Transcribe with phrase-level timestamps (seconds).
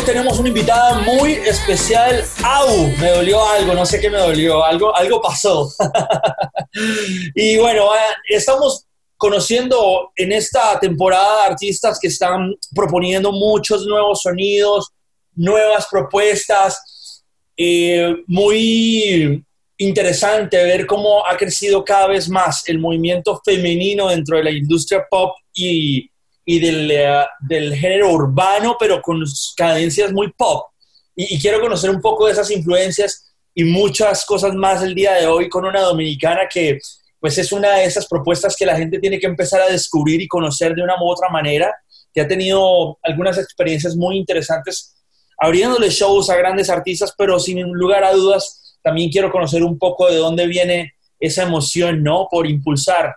[0.00, 2.24] hoy tenemos una invitada muy especial.
[2.42, 2.86] ¡Au!
[2.98, 5.70] Me dolió algo, no sé qué me dolió, algo, algo pasó.
[7.34, 8.86] y bueno, ah, estamos
[9.16, 14.90] conociendo en esta temporada artistas que están proponiendo muchos nuevos sonidos,
[15.34, 17.22] nuevas propuestas.
[17.56, 19.44] Eh, muy
[19.76, 25.04] interesante ver cómo ha crecido cada vez más el movimiento femenino dentro de la industria
[25.10, 26.09] pop y
[26.50, 29.22] y del, eh, del género urbano, pero con
[29.56, 30.66] cadencias muy pop.
[31.14, 35.28] Y, quiero conocer un poco de esas influencias y muchas cosas más el día de
[35.28, 36.78] hoy con una dominicana que
[37.20, 40.26] pues es una de esas propuestas que la gente tiene que empezar a descubrir y
[40.26, 41.72] conocer de una u otra manera,
[42.12, 44.96] que ha tenido algunas experiencias muy interesantes
[45.38, 50.10] abriéndole shows a grandes artistas, pero sin lugar a dudas también quiero conocer un poco
[50.10, 52.26] de dónde viene esa emoción, ¿no?
[52.28, 53.14] Por impulsar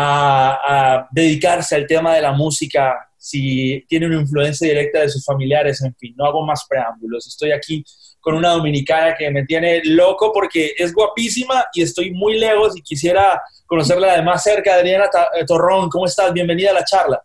[0.00, 5.82] a, dedicarse al tema de la música, si tiene una influencia directa de sus familiares,
[5.82, 7.26] en fin, no hago más preámbulos.
[7.26, 7.84] Estoy aquí
[8.20, 12.82] con una dominicana que me tiene loco porque es guapísima y estoy muy lejos y
[12.82, 14.74] quisiera conocerla de más cerca.
[14.74, 16.32] Adriana eh, Torrón, ¿cómo estás?
[16.32, 17.22] Bienvenida a la charla.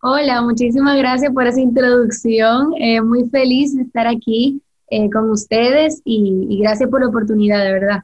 [0.00, 2.72] Hola, muchísimas gracias por esa introducción.
[2.80, 7.62] Eh, muy feliz de estar aquí eh, con ustedes y, y gracias por la oportunidad,
[7.62, 8.02] de verdad.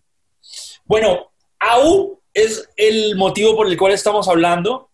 [0.85, 4.91] Bueno, AU es el motivo por el cual estamos hablando.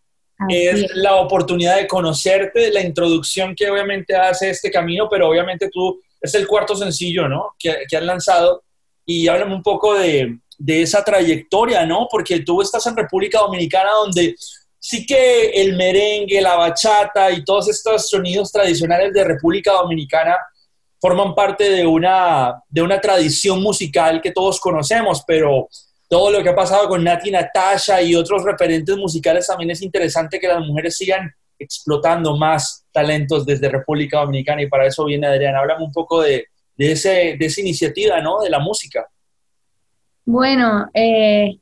[0.49, 6.01] es la oportunidad de conocerte, la introducción que obviamente hace este camino, pero obviamente tú
[6.21, 7.55] es el cuarto sencillo, ¿no?
[7.59, 8.63] Que, que has lanzado.
[9.05, 12.09] Y háblame un poco de, de esa trayectoria, ¿no?
[12.11, 14.35] Porque tú estás en República Dominicana donde
[14.79, 20.37] sí que el merengue, la bachata y todos estos sonidos tradicionales de República Dominicana
[21.01, 25.69] forman parte de una, de una tradición musical que todos conocemos, pero
[26.09, 30.41] todo lo que ha pasado con Nati Natasha y otros referentes musicales, también es interesante
[30.41, 35.59] que las mujeres sigan explotando más talentos desde República Dominicana y para eso viene Adriana.
[35.59, 36.47] Háblame un poco de,
[36.77, 38.41] de, ese, de esa iniciativa, ¿no?
[38.41, 39.07] De la música.
[40.25, 41.59] Bueno, eh,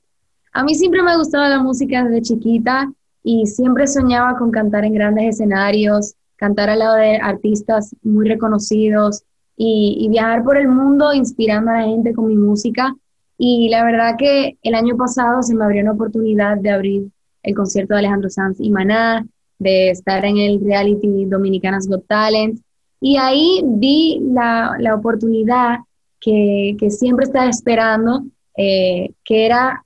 [0.53, 2.91] a mí siempre me ha gustado la música desde chiquita
[3.23, 9.25] y siempre soñaba con cantar en grandes escenarios, cantar al lado de artistas muy reconocidos
[9.57, 12.95] y, y viajar por el mundo inspirando a la gente con mi música.
[13.39, 17.09] Y la verdad que el año pasado se me abrió una oportunidad de abrir
[17.43, 19.27] el concierto de Alejandro Sanz y Maná,
[19.59, 22.61] de estar en el reality Dominicanas Got Talent.
[23.01, 25.79] Y ahí vi la, la oportunidad
[26.21, 28.25] que, que, siempre estaba esperando,
[28.57, 29.85] eh, que era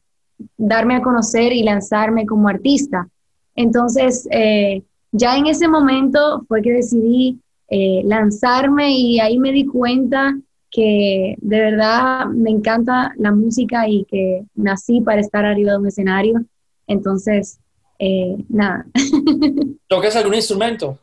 [0.56, 3.08] darme a conocer y lanzarme como artista.
[3.56, 4.82] Entonces, eh,
[5.12, 10.36] ya en ese momento fue que decidí eh, lanzarme y ahí me di cuenta
[10.70, 15.86] que de verdad me encanta la música y que nací para estar arriba de un
[15.88, 16.44] escenario.
[16.86, 17.58] Entonces,
[17.98, 18.86] eh, nada.
[19.88, 20.98] ¿Tocas algún instrumento?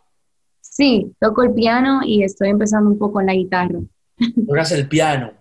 [0.61, 3.79] Sí, toco el piano y estoy empezando un poco en la guitarra.
[4.47, 5.33] Tocas el piano.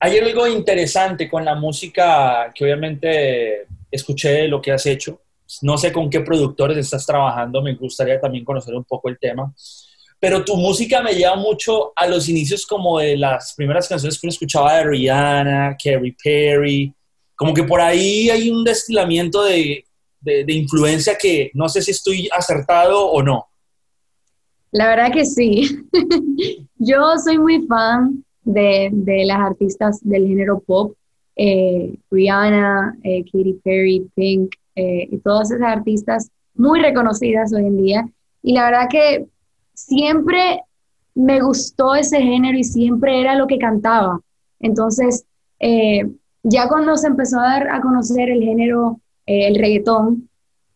[0.00, 5.20] Hay algo interesante con la música que obviamente escuché de lo que has hecho.
[5.62, 9.54] No sé con qué productores estás trabajando, me gustaría también conocer un poco el tema
[10.26, 14.26] pero tu música me lleva mucho a los inicios como de las primeras canciones que
[14.26, 16.92] uno escuchaba de Rihanna, Katy Perry,
[17.36, 19.84] como que por ahí hay un destilamiento de,
[20.20, 23.46] de, influencia que no sé si estoy acertado o no.
[24.72, 25.78] La verdad que sí.
[26.76, 30.92] Yo soy muy fan de, de, las artistas del género pop,
[31.36, 37.80] eh, Rihanna, eh, Katy Perry, Pink, eh, y todas esas artistas muy reconocidas hoy en
[37.80, 38.08] día.
[38.42, 39.28] Y la verdad que
[39.76, 40.62] siempre
[41.14, 44.20] me gustó ese género y siempre era lo que cantaba.
[44.58, 45.24] Entonces,
[45.60, 46.10] eh,
[46.42, 50.28] ya cuando se empezó a dar a conocer el género, eh, el reggaetón,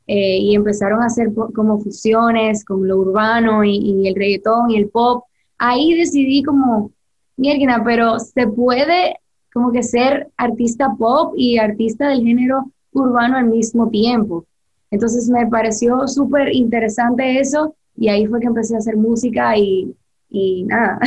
[0.06, 4.88] eh, y empezaron a hacer como fusiones con lo urbano y, el reggaetón y el
[4.88, 5.24] pop,
[5.58, 6.90] ahí decidí como,
[7.36, 9.16] mierda, pero se puede
[9.52, 14.46] como que ser artista pop y artista del género urbano al mismo tiempo.
[14.90, 19.94] Entonces me pareció súper interesante eso y ahí fue que empecé a hacer música y,
[20.30, 20.98] y nada.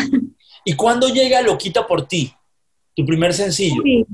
[0.64, 2.32] ¿Y cuándo llega Loquita por ti?
[2.96, 3.82] Tu primer sencillo.
[3.84, 4.06] Sí.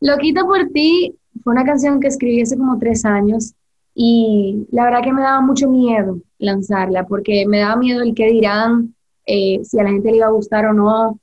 [0.00, 3.54] Loquita por ti fue una canción que escribí hace como tres años
[3.96, 8.28] y la verdad que me daba mucho miedo lanzarla porque me daba miedo el que
[8.28, 8.94] dirán,
[9.26, 11.18] eh, si a la gente le iba a gustar o no,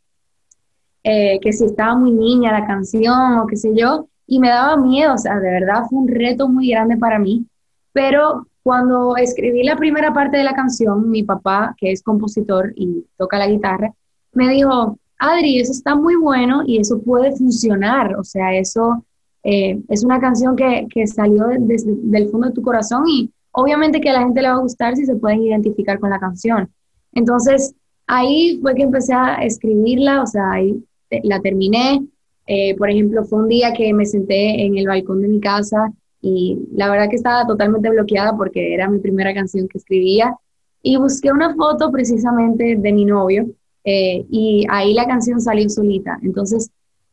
[1.05, 4.75] eh, que si estaba muy niña la canción o qué sé yo, y me daba
[4.75, 7.45] miedo, o sea, de verdad fue un reto muy grande para mí,
[7.93, 13.05] pero cuando escribí la primera parte de la canción, mi papá, que es compositor y
[13.17, 13.93] toca la guitarra,
[14.33, 18.15] me dijo, Adri, eso está muy bueno y eso puede funcionar.
[18.15, 19.05] O sea, eso
[19.43, 23.99] eh, es una canción que, que salió desde el fondo de tu corazón y obviamente
[23.99, 26.69] que a la gente le va a gustar si se pueden identificar con la canción.
[27.13, 27.75] Entonces,
[28.07, 30.83] ahí fue que empecé a escribirla, o sea, ahí
[31.23, 32.05] la terminé.
[32.47, 35.91] Eh, por ejemplo, fue un día que me senté en el balcón de mi casa
[36.21, 40.35] y la verdad que estaba totalmente bloqueada porque era mi primera canción que escribía
[40.83, 43.47] y busqué una foto precisamente de mi novio
[43.83, 46.19] eh, y ahí la canción salió solita.
[46.21, 46.69] Entonces,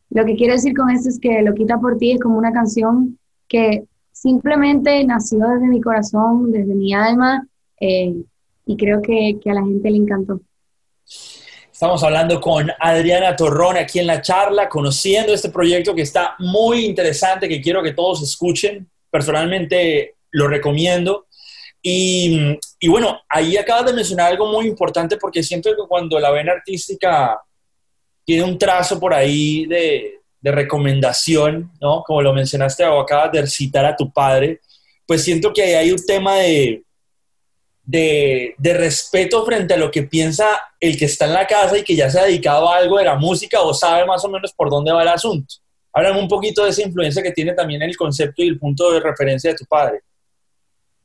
[0.09, 2.51] lo que quiero decir con esto es que Lo quita por ti es como una
[2.51, 3.17] canción
[3.47, 7.47] que simplemente nació desde mi corazón, desde mi alma
[7.79, 8.15] eh,
[8.65, 10.41] y creo que, que a la gente le encantó.
[11.71, 16.85] Estamos hablando con Adriana Torrón aquí en la charla, conociendo este proyecto que está muy
[16.85, 18.85] interesante, que quiero que todos escuchen.
[19.09, 21.27] Personalmente lo recomiendo.
[21.81, 22.57] Y,
[22.87, 27.39] bueno, ahí acabas de mencionar algo muy importante porque siento que cuando la vena artística
[28.25, 32.03] tiene un trazo por ahí de, de recomendación, ¿no?
[32.03, 34.59] Como lo mencionaste o acabas de citar a tu padre,
[35.07, 36.83] pues siento que ahí hay un tema de,
[37.83, 40.47] de, de, respeto frente a lo que piensa
[40.79, 43.05] el que está en la casa y que ya se ha dedicado a algo de
[43.05, 45.55] la música o sabe más o menos por dónde va el asunto.
[45.93, 48.99] Háblame un poquito de esa influencia que tiene también el concepto y el punto de
[48.99, 50.01] referencia de tu padre.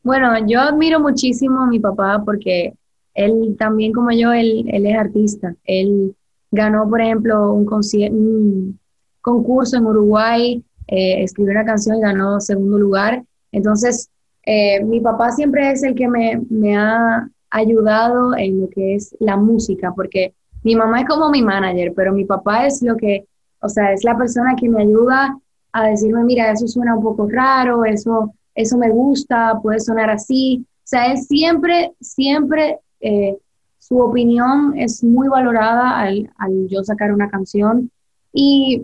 [0.03, 2.75] Bueno, yo admiro muchísimo a mi papá porque
[3.15, 5.55] él también como yo, él, él es artista.
[5.65, 6.15] Él
[6.51, 8.79] ganó, por ejemplo, un, un
[9.21, 13.25] concurso en Uruguay, eh, escribió una canción y ganó segundo lugar.
[13.53, 14.11] Entonces,
[14.45, 19.17] eh, mi papá siempre es el que me, me, ha ayudado en lo que es
[19.21, 23.27] la música, porque mi mamá es como mi manager, pero mi papá es lo que,
[23.61, 25.39] o sea, es la persona que me ayuda
[25.73, 30.65] a decirme, mira, eso suena un poco raro, eso eso me gusta, puede sonar así.
[30.79, 33.37] O sea, él siempre, siempre, eh,
[33.79, 37.91] su opinión es muy valorada al, al, yo sacar una canción.
[38.33, 38.83] Y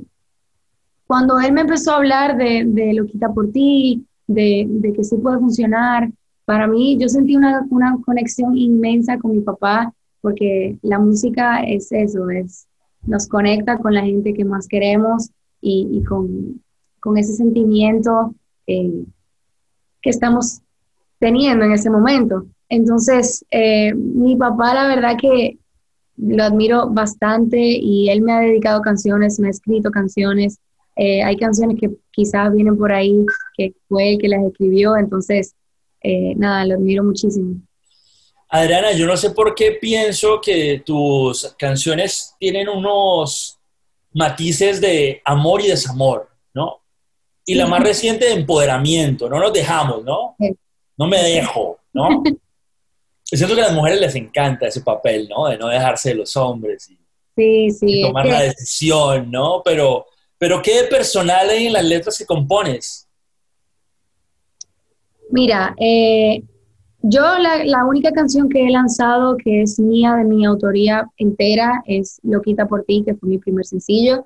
[1.07, 5.05] cuando él me empezó a hablar de, de Lo quita por ti, de, de, que
[5.05, 6.11] sí puede funcionar,
[6.45, 11.91] para mí yo sentí una, una conexión inmensa con mi papá, porque la música es
[11.93, 12.67] eso, es,
[13.03, 15.31] nos conecta con la gente que más queremos
[15.61, 16.63] y, con,
[17.01, 18.35] con, ese sentimiento.
[18.67, 19.05] Eh,
[20.03, 20.61] que estamos
[21.19, 22.47] teniendo en ese momento.
[22.69, 25.59] Entonces, eh, mi papá, la verdad que
[26.17, 30.59] lo admiro bastante y él me ha dedicado canciones, me ha escrito canciones.
[30.97, 33.27] Eh, hay canciones que quizás vienen por ahí,
[33.57, 35.55] que fue él que las escribió, entonces,
[36.37, 37.61] nada, lo admiro muchísimo.
[38.51, 43.59] Adriana, yo no sé por qué pienso que tus canciones tienen unos
[44.13, 46.81] matices de amor y desamor, ¿no?
[47.51, 50.37] y la más reciente de empoderamiento, no nos dejamos, ¿no?
[50.97, 52.23] No me dejo, ¿no?
[53.25, 55.49] Siento que a las mujeres les encanta ese papel, ¿no?
[55.49, 56.99] De no dejarse de los hombres y,
[57.35, 59.63] sí, sí, tomar la decisión, ¿no?
[59.65, 60.07] Pero,
[60.39, 63.09] pero ¿qué de personal hay en las letras que compones?
[65.31, 66.45] Mira, eh,
[67.03, 72.21] yo la, única canción que he lanzado que es mía, de mi autoría entera, es
[72.23, 74.25] Lo quita por ti, que fue mi primer sencillo.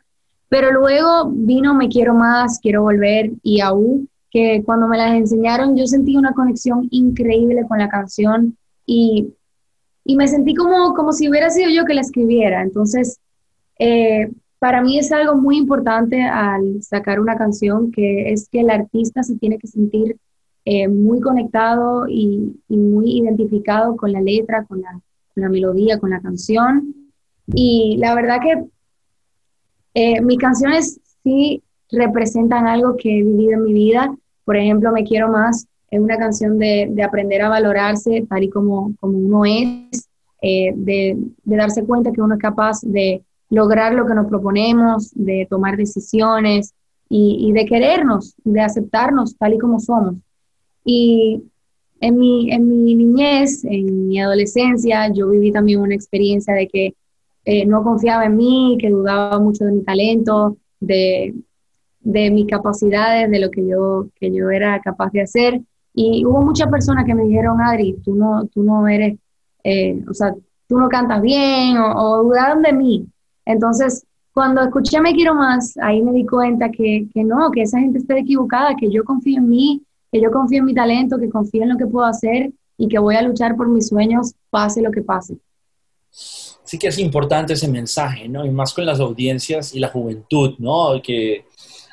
[0.49, 5.77] Pero luego vino Me Quiero Más, Quiero Volver y Aún, que cuando me las enseñaron
[5.77, 9.33] yo sentí una conexión increíble con la canción y,
[10.05, 12.63] y me sentí como, como si hubiera sido yo que la escribiera.
[12.63, 13.21] Entonces,
[13.79, 18.71] eh, para mí es algo muy importante al sacar una canción, que es que el
[18.71, 20.17] artista se tiene que sentir
[20.65, 24.93] eh, muy conectado y, y, muy identificado con la letra, con la,
[25.35, 26.95] con la melodía, con la canción.
[27.47, 28.65] Y la verdad que
[29.95, 34.17] eh, mis canciones sí representan algo que he vivido en mi vida.
[34.45, 38.51] Por ejemplo, Me Quiero Más es una canción de, de aprender a valorarse tal y
[38.51, 40.09] como, como uno es,
[40.43, 45.13] eh, de, de, darse cuenta que uno es capaz de lograr lo que nos proponemos,
[45.15, 46.75] de tomar decisiones
[47.09, 50.17] y, y de querernos, de aceptarnos tal y como somos.
[50.85, 51.43] Y
[52.01, 56.95] en mi, en mi niñez, en mi adolescencia, yo viví también una experiencia de que
[57.45, 61.35] eh, no confiaba en mí, que dudaba mucho de mi talento, de,
[62.01, 65.61] de, mis capacidades, de lo que yo, que yo era capaz de hacer.
[65.95, 69.19] Y hubo muchas personas que me dijeron, Adri, tú no, tú no eres,
[69.63, 70.35] eh, o sea,
[70.67, 73.07] tú no cantas bien, o, o, dudaron de mí.
[73.45, 77.79] Entonces, cuando escuché Me Quiero Más, ahí me di cuenta que, que no, que esa
[77.79, 79.83] gente está equivocada, que yo confío en mí,
[80.15, 83.01] que yo confío en mi talento, que confío en lo que puedo hacer y que
[83.01, 85.35] voy a luchar por mis sueños, pase lo que pase
[86.65, 88.45] sí que es importante ese mensaje, ¿no?
[88.45, 91.01] Y más con las audiencias y la juventud, ¿no?
[91.03, 91.45] Que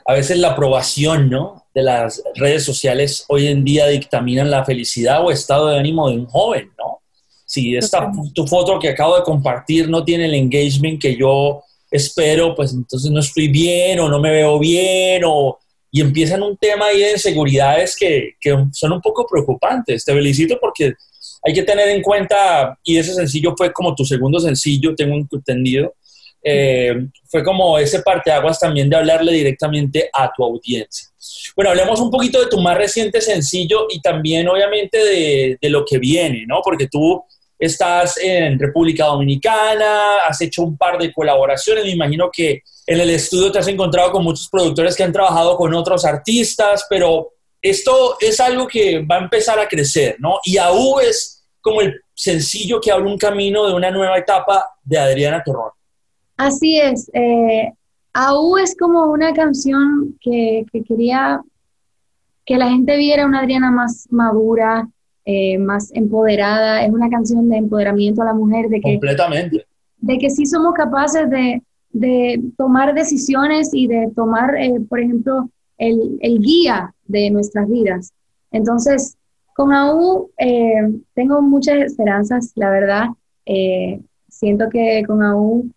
[0.06, 1.66] a veces la aprobación, ¿no?
[1.74, 6.16] De las redes sociales hoy en día dictaminan la felicidad o estado de ánimo de
[6.16, 7.02] un joven, ¿no?
[7.46, 12.56] Si esta tu foto que acabo de compartir no tiene el engagement que yo espero,
[12.56, 15.60] pues entonces no estoy bien o no me veo bien o
[15.92, 20.06] y empiezan un tema ahí de inseguridades que, que son un poco preocupantes.
[20.06, 20.94] Te felicito porque
[21.44, 25.94] hay que tener en cuenta, y ese sencillo fue como tu segundo sencillo, tengo entendido,
[26.44, 31.10] eh, fue como ese parteaguas también de hablarle directamente a tu audiencia.
[31.56, 35.86] Bueno, hablemos un poquito de tu más reciente sencillo y también obviamente de, de lo
[35.86, 36.62] que viene, ¿no?
[36.64, 37.24] Porque tú
[37.60, 43.10] estás en República Dominicana, has hecho un par de colaboraciones, me imagino que en el
[43.10, 48.18] estudio te has encontrado con muchos productores que han trabajado con otros artistas, pero esto
[48.20, 50.40] es algo que va a empezar a crecer, ¿no?
[50.44, 54.98] Y aún es como el sencillo que abre un camino de una nueva etapa de
[54.98, 55.72] Adriana Torrón.
[56.38, 57.10] Así es.
[57.14, 57.72] Eh,
[58.14, 61.42] AU es como una canción que, quería
[62.46, 64.90] que la gente viera una Adriana más madura,
[65.24, 66.84] eh, más empoderada.
[66.84, 69.66] Es una canción de empoderamiento a la mujer, de que, Completamente.
[69.98, 71.62] De que sí somos capaces de,
[72.58, 78.14] tomar decisiones y de tomar, eh, por ejemplo, el, guía de nuestras vidas.
[78.52, 79.18] Entonces,
[79.56, 83.08] con AU eh, tengo muchas esperanzas, la verdad.
[84.30, 85.70] siento que con AU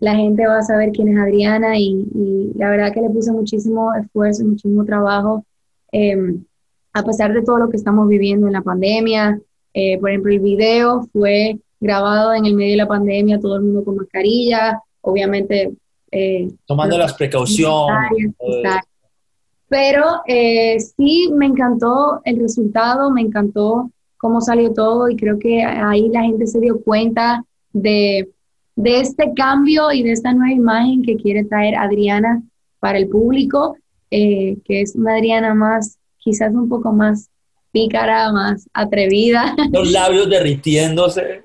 [0.00, 3.94] la gente va a saber quién es Adriana y, la verdad que le puse muchísimo
[3.94, 5.44] esfuerzo, muchísimo trabajo,
[5.92, 6.44] em,
[6.92, 9.40] a pesar de todo lo que estamos viviendo en la pandemia.
[9.74, 13.62] Eh, por ejemplo, el video fue grabado en el medio de la pandemia, todo el
[13.62, 15.72] mundo con mascarilla, obviamente...
[16.10, 18.34] Eh, Tomando las precauciones.
[19.68, 25.62] Pero eh, sí me encantó el resultado, me encantó cómo salió todo y creo que
[25.62, 28.28] ahí la gente se dio cuenta de
[28.82, 32.42] de este cambio y de esta nueva imagen que quiere traer Adriana
[32.78, 33.76] para el público,
[34.10, 37.28] eh, que es una Adriana más, quizás un poco más
[37.72, 39.54] pícara, más atrevida.
[39.70, 41.40] Los labios derritiéndose,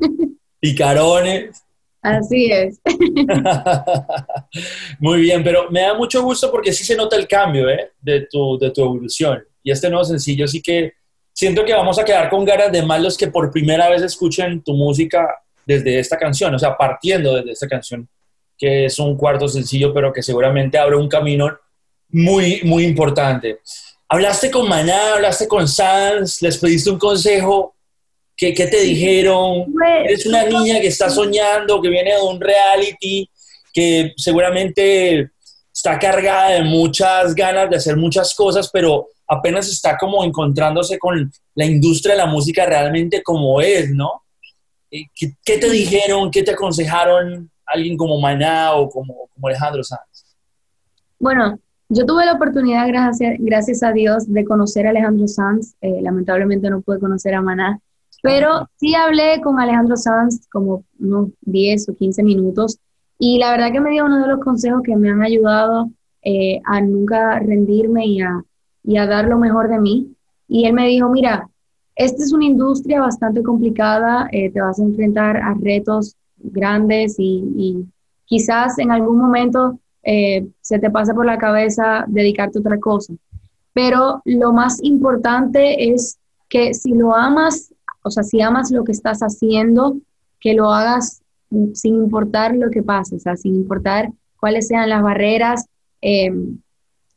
[0.60, 1.63] picarones.
[2.04, 2.78] Así es.
[5.00, 7.92] Muy bien, pero me da mucho gusto porque sí se nota el cambio ¿eh?
[7.98, 9.42] de, tu, de tu evolución.
[9.62, 10.92] Y este nuevo sencillo sí que
[11.32, 14.62] siento que vamos a quedar con ganas de más los que por primera vez escuchen
[14.62, 15.26] tu música
[15.64, 18.06] desde esta canción, o sea, partiendo desde esta canción,
[18.58, 21.58] que es un cuarto sencillo, pero que seguramente abre un camino
[22.10, 23.60] muy, muy importante.
[24.10, 27.73] Hablaste con Maná, hablaste con Sans, les pediste un consejo,
[28.36, 29.66] ¿qué, qué te dijeron?
[30.04, 33.28] Eres una niña que está soñando, que viene de un reality,
[33.72, 35.30] que seguramente
[35.72, 41.30] está cargada de muchas ganas de hacer muchas cosas, pero apenas está como encontrándose con
[41.54, 44.22] la industria de la música realmente como es, ¿no?
[44.90, 46.30] ¿Qué, te dijeron?
[46.30, 50.36] ¿Qué te aconsejaron alguien como Maná o como, como Alejandro Sanz?
[51.18, 55.74] Bueno, yo tuve la oportunidad, gracias, gracias a Dios, de conocer a Alejandro Sanz.
[55.80, 57.80] Eh, lamentablemente no pude conocer a Maná,
[58.24, 62.78] pero sí hablé con Alejandro Sanz como unos 10 o 15 minutos
[63.18, 65.90] y la verdad que me dio uno de los consejos que me han ayudado
[66.22, 68.42] eh, a nunca rendirme y a,
[68.82, 70.16] y a dar lo mejor de mí.
[70.48, 71.50] Y él me dijo, mira,
[71.94, 77.84] esta es una industria bastante complicada, eh, te vas a enfrentar a retos grandes y,
[78.24, 83.12] quizás en algún momento eh, se te pase por la cabeza dedicarte a otra cosa.
[83.74, 87.73] Pero lo más importante es que si lo amas,
[88.04, 89.96] o sea, si amas lo que estás haciendo,
[90.38, 91.22] que lo hagas
[91.72, 95.66] sin importar lo que pase, o sea, sin importar cuáles sean las barreras.
[96.02, 96.30] Eh,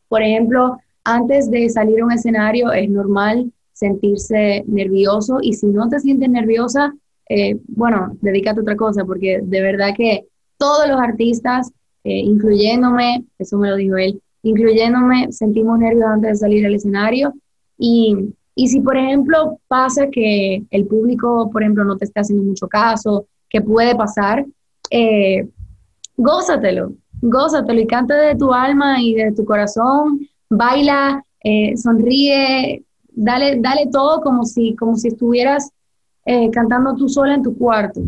[0.08, 5.90] por ejemplo, antes de salir a un escenario es normal sentirse nervioso y si no
[5.90, 6.94] te sientes nerviosa,
[7.30, 10.26] eh, bueno, dedícate a otra cosa porque de verdad que
[10.58, 11.72] todos los artistas,
[12.04, 17.34] eh, incluyéndome, eso me lo dijo él, incluyéndome, sentimos nervios antes de salir al escenario
[17.78, 22.44] y, y si por ejemplo pasa que el público, por ejemplo, no te está haciendo
[22.44, 24.44] mucho caso, que puede pasar,
[24.90, 25.48] eh,
[26.18, 33.60] gózatelo, gózatelo y canta de tu alma y de tu corazón, baila, eh, sonríe, dale,
[33.62, 35.70] dale todo como si, como si estuvieras
[36.26, 38.02] eh, cantando tú sola en tu cuarto.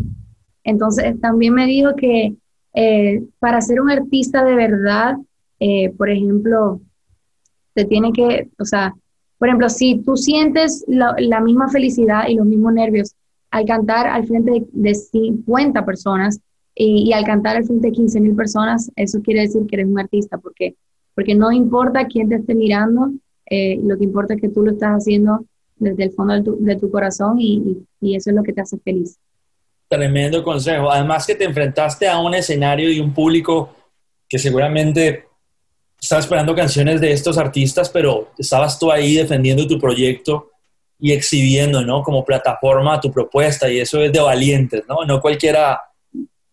[0.64, 2.34] Entonces, también me dijo que
[2.74, 5.14] eh, para ser un artista de verdad,
[5.96, 6.80] por ejemplo,
[7.74, 8.94] te tiene que, o sea,
[9.40, 13.14] por ejemplo, si tú sientes la, misma felicidad y los mismos nervios
[13.50, 16.38] al cantar al frente de, 50 personas
[16.74, 19.88] y, y, al cantar al frente de 15 mil personas, eso quiere decir que eres
[19.88, 20.76] un artista, porque,
[21.14, 23.10] porque no importa quién te esté mirando,
[23.46, 25.44] eh, lo que importa es que tú lo estás haciendo
[25.76, 29.18] desde el fondo de tu, corazón y, eso es lo que te hace feliz.
[29.88, 30.90] Tremendo consejo.
[30.90, 33.74] Además que te enfrentaste a un escenario y un público
[34.28, 35.29] que seguramente
[36.00, 40.50] estaba esperando canciones de estos artistas, pero estabas tú ahí defendiendo tu proyecto
[40.98, 42.02] y exhibiendo, ¿no?
[42.02, 45.04] Como plataforma tu propuesta y eso es de valientes, ¿no?
[45.04, 45.80] No cualquiera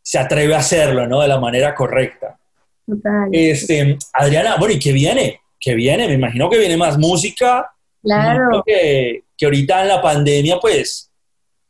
[0.02, 1.22] se atreve a hacerlo, ¿no?
[1.22, 2.38] De la manera correcta.
[2.86, 3.30] Total.
[3.32, 5.42] Este, Adriana, bueno, ¿y qué viene?
[5.60, 7.72] que viene, me imagino que viene más música.
[8.02, 8.64] Claro.
[8.66, 11.12] Que, que ahorita en la pandemia, pues,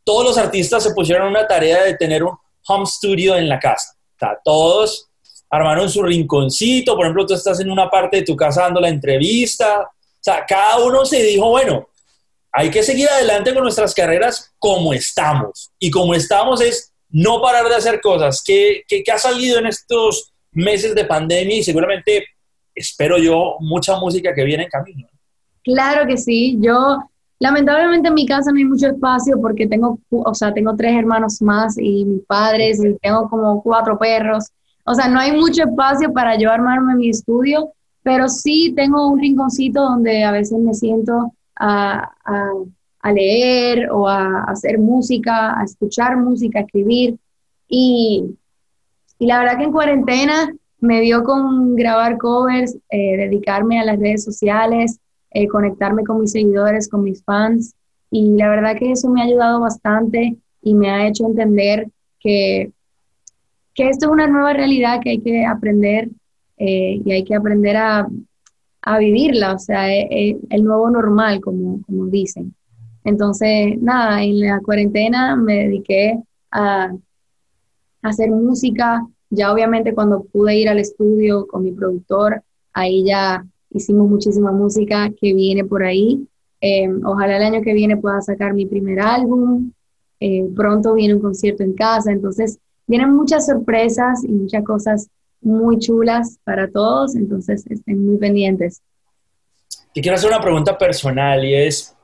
[0.04, 3.96] todos los artistas se pusieron una tarea de tener un home studio en la casa.
[4.16, 5.07] O sea, todos
[5.50, 8.90] armaron su rinconcito, por ejemplo, tú estás en una parte de tu casa dando la
[8.90, 11.88] entrevista, o sea, cada uno se dijo, bueno,
[12.52, 15.72] hay que seguir adelante con nuestras carreras como estamos.
[15.80, 18.42] Y como estamos es no parar de hacer cosas.
[18.46, 22.26] ¿Qué, qué, qué ha salido en estos meses de pandemia y seguramente,
[22.74, 25.08] espero yo, mucha música que viene en camino?
[25.64, 26.58] Claro que sí.
[26.60, 26.98] Yo,
[27.40, 31.42] lamentablemente en mi casa no hay mucho espacio porque tengo, o sea, tengo tres hermanos
[31.42, 34.46] más y mis padres y tengo como cuatro perros.
[34.90, 39.20] O sea, no hay mucho espacio para yo armarme mi estudio, pero sí tengo un
[39.20, 46.16] rinconcito donde a veces me siento a, a, leer o a, hacer música, a escuchar
[46.16, 47.18] música, a escribir.
[47.68, 48.38] Y,
[49.20, 54.00] y, la verdad que en cuarentena me dio con grabar covers, eh, dedicarme a las
[54.00, 55.02] redes sociales,
[55.32, 57.76] eh, conectarme con mis seguidores, con mis fans.
[58.10, 61.90] Y la verdad que eso me ha ayudado bastante y me ha hecho entender
[62.22, 62.72] que
[63.78, 66.10] que esto es una nueva realidad que hay que aprender
[66.58, 68.08] eh, y hay que aprender a,
[68.82, 72.56] a vivirla, o sea, eh, eh, el nuevo normal, como, como dicen.
[73.04, 76.20] Entonces, nada, en la cuarentena me dediqué
[76.52, 79.06] a, a hacer música.
[79.30, 82.42] Ya obviamente cuando pude ir al estudio con mi productor,
[82.74, 86.28] ahí ya hicimos muchísima música que viene por ahí.
[87.06, 89.72] ojalá el año que viene pueda sacar mi primer álbum.
[90.56, 92.12] pronto viene un concierto en casa.
[92.12, 95.10] Entonces, Vienen muchas sorpresas y muchas cosas
[95.42, 98.82] muy chulas para todos, entonces estén muy pendientes.
[99.94, 101.96] Te quiero hacer una pregunta personal y es,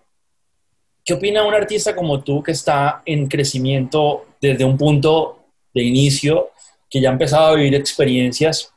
[1.06, 5.40] ¿qué opina un artista como tú que está en crecimiento desde un punto
[5.74, 6.50] de inicio,
[6.90, 8.74] que ya ha empezado a vivir experiencias,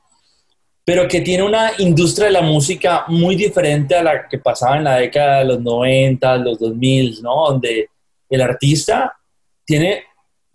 [0.84, 4.84] pero que tiene una industria de la música muy diferente a la que pasaba en
[4.84, 7.48] la década de los 90, los 2000, ¿no?
[7.48, 7.90] Donde
[8.30, 9.12] el artista
[9.64, 10.04] tiene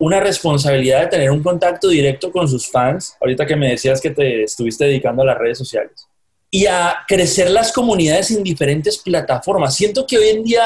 [0.02, 4.10] una responsabilidad de tener un contacto directo con sus fans, ahorita que me decías que
[4.10, 6.08] te estuviste dedicando a las redes sociales,
[6.50, 9.76] y a crecer las comunidades en diferentes plataformas.
[9.76, 10.64] Siento que hoy en día,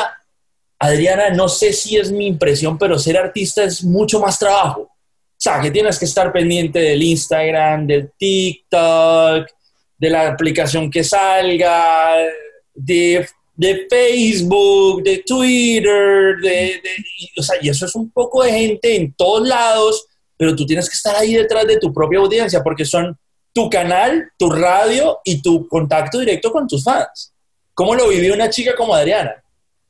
[0.79, 4.81] Adriana, no sé si es mi impresión, pero ser artista es mucho más trabajo.
[4.81, 4.90] O
[5.37, 9.49] sea, que tienes que estar pendiente del Instagram, del TikTok,
[9.99, 12.25] de la aplicación que salga,
[12.75, 16.83] de de Facebook, de Twitter, de,
[17.38, 20.88] o sea, y eso es un poco de gente en todos lados, pero tú tienes
[20.88, 23.16] que estar ahí detrás de tu propia audiencia porque son
[23.53, 27.33] tu canal, tu radio y tu contacto directo con tus fans.
[27.73, 29.42] ¿Cómo lo vivió una chica como Adriana?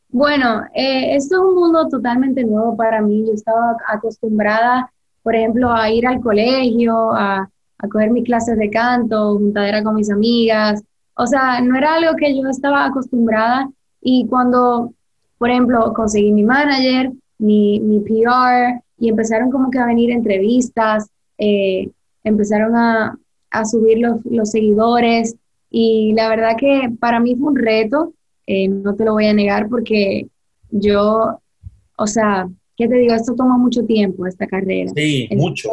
[0.09, 3.25] Bueno, eh, esto es un mundo totalmente nuevo para mí.
[3.27, 8.71] Yo estaba acostumbrada, por ejemplo, a ir al colegio, a, a coger mis clases de
[8.71, 10.83] canto, juntadera con mis amigas,
[11.17, 14.93] o sea, no era algo que yo estaba acostumbrada y cuando,
[15.39, 21.09] por ejemplo, conseguí mi manager, mi, mi PR y empezaron como que a venir entrevistas,
[21.39, 21.91] eh,
[22.23, 23.19] empezaron a,
[23.51, 25.37] a subir los, los, seguidores
[25.71, 28.13] y la verdad que para mí fue un reto,
[28.47, 30.29] eh, no te lo voy a negar porque
[30.71, 31.41] yo,
[31.97, 33.15] o sea, ¿qué te digo?
[33.15, 34.93] Esto toma mucho tiempo, esta carrera.
[34.95, 35.71] Sí, mucho.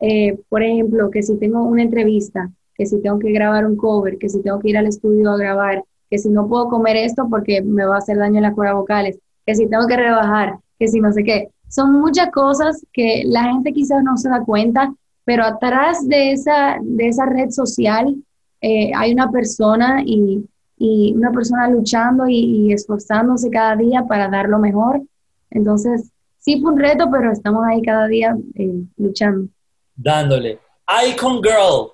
[0.00, 4.16] Eh, por ejemplo, que si tengo una entrevista que si tengo que grabar un cover,
[4.18, 7.26] que si tengo que ir al estudio a grabar, que si no puedo comer esto
[7.28, 10.58] porque me va a hacer daño en las cuerdas vocales, que si tengo que rebajar,
[10.78, 11.50] que si no sé qué.
[11.68, 16.78] Son muchas cosas que la gente quizás no se da cuenta, pero atrás de esa,
[16.80, 18.14] de esa red social
[18.60, 24.48] eh, hay una persona y, y, una persona luchando y, esforzándose cada día para dar
[24.48, 25.02] lo mejor.
[25.50, 29.48] Entonces, sí fue un reto, pero estamos ahí cada día eh, luchando.
[29.96, 30.60] Dándole.
[31.06, 31.92] Icon Girl,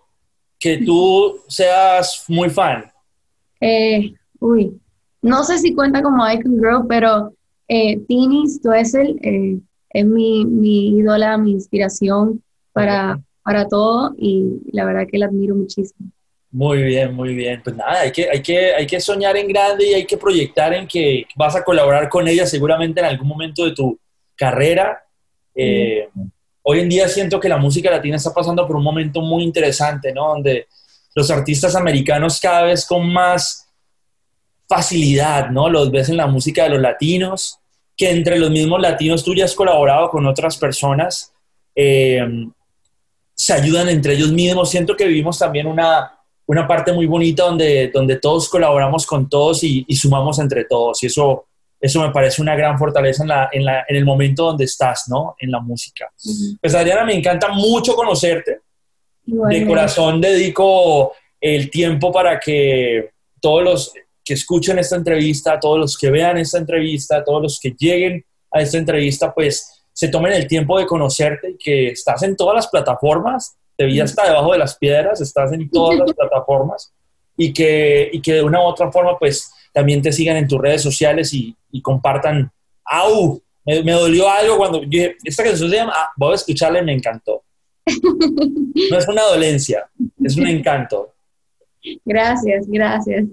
[0.64, 2.90] que tú seas muy fan?
[3.60, 4.72] Eh, uy,
[5.20, 7.34] no sé si cuenta como Icon Girl, pero
[7.68, 9.58] eh, Tini Stoessel eh,
[9.90, 15.54] es mi, mi ídola, mi inspiración para, para todo y la verdad que la admiro
[15.54, 16.10] muchísimo.
[16.50, 17.60] Muy bien, muy bien.
[17.62, 20.72] Pues nada, hay que, hay, que, hay que soñar en grande y hay que proyectar
[20.72, 23.98] en que vas a colaborar con ella seguramente en algún momento de tu
[24.34, 25.04] carrera.
[25.54, 26.08] Eh,
[26.64, 30.12] hoy en día siento que la música latina está pasando por un momento muy interesante,
[30.12, 30.28] ¿no?
[30.28, 30.66] Donde
[31.14, 33.68] los artistas americanos cada vez con más
[34.66, 35.68] facilidad, ¿no?
[35.68, 37.58] Los ves en la música de los latinos,
[37.96, 41.32] que entre los mismos latinos tú ya has colaborado con otras personas,
[41.76, 42.26] eh,
[43.34, 44.70] se ayudan entre ellos mismos.
[44.70, 49.62] Siento que vivimos también una, una parte muy bonita donde, donde todos colaboramos con todos
[49.64, 51.02] y, y sumamos entre todos.
[51.02, 51.44] Y eso
[51.84, 55.04] eso me parece una gran fortaleza en, la, en, la, en el momento donde estás,
[55.06, 55.36] ¿no?
[55.38, 56.10] En la música.
[56.58, 58.60] Pues Adriana, me encanta mucho conocerte.
[59.26, 63.92] De corazón dedico el tiempo para que todos los
[64.24, 68.62] que escuchen esta entrevista, todos los que vean esta entrevista, todos los que lleguen a
[68.62, 72.68] esta entrevista, pues se tomen el tiempo de conocerte y que estás en todas las
[72.68, 76.94] plataformas, te vi hasta debajo de las piedras, estás en todas las plataformas
[77.36, 80.60] y que, y que de una u otra forma pues también te sigan en tus
[80.60, 82.50] redes sociales y, y compartan.
[82.84, 83.42] ¡Au!
[83.66, 86.84] Me, me, dolió algo cuando dije, esta canción se llama, ah, voy a escucharla y
[86.84, 87.42] me encantó.
[88.90, 89.88] No es una dolencia,
[90.22, 91.14] es un encanto.
[92.04, 93.24] Gracias, gracias.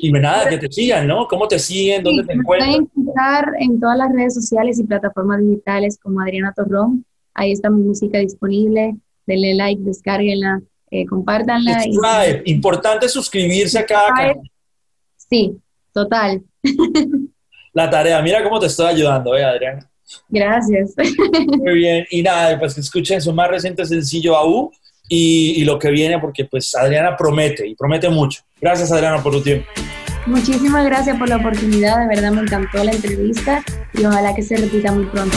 [0.00, 1.26] Y nada, que te sigan, ¿no?
[1.26, 2.04] ¿Cómo te siguen?
[2.04, 2.70] ¿Dónde te encuentran?
[2.70, 7.04] Pueden encontrar en todas las redes sociales y plataformas digitales como Adriana Torrón.
[7.34, 8.94] Ahí está mi música disponible.
[9.26, 11.82] Denle like, descárguenla, eh, compártanla.
[11.82, 12.42] Subscribe.
[12.44, 12.52] Y...
[12.52, 14.40] Importante suscribirse a cada canal.
[15.30, 15.56] Sí,
[15.92, 16.42] total.
[17.72, 18.20] La tarea.
[18.20, 19.88] Mira cómo te estoy ayudando, ¿eh, Adriana?
[20.28, 20.94] Gracias.
[21.58, 22.04] Muy bien.
[22.10, 24.72] Y nada, pues que escuchen su más reciente sencillo AU
[25.08, 28.42] y, y, lo que viene, porque pues Adriana promete y promete mucho.
[28.60, 29.66] Gracias, Adriana, por tu tiempo.
[30.26, 32.00] Muchísimas gracias por la oportunidad.
[32.00, 33.64] De verdad me encantó la entrevista
[33.94, 35.36] y ojalá que se repita muy pronto.